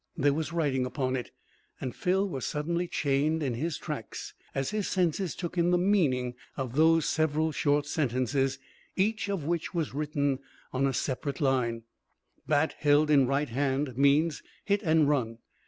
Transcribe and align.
There 0.17 0.33
was 0.33 0.51
writing 0.51 0.83
upon 0.83 1.15
it, 1.15 1.29
and 1.79 1.95
Phil 1.95 2.27
was 2.27 2.43
suddenly 2.47 2.87
chained 2.87 3.43
in 3.43 3.53
his 3.53 3.77
tracks 3.77 4.33
as 4.55 4.71
his 4.71 4.87
senses 4.87 5.35
took 5.35 5.59
in 5.59 5.69
the 5.69 5.77
meaning 5.77 6.33
of 6.57 6.75
those 6.75 7.07
several 7.07 7.51
short 7.51 7.85
sentences, 7.85 8.57
each 8.95 9.29
of 9.29 9.43
which 9.45 9.75
was 9.75 9.93
written 9.93 10.39
on 10.73 10.87
a 10.87 10.91
separate 10.93 11.39
line: 11.39 11.83
"Bat 12.47 12.73
held 12.79 13.11
in 13.11 13.27
right 13.27 13.49
hand 13.49 13.95
means 13.95 14.41
hit 14.65 14.81
and 14.81 15.07
run. 15.07 15.37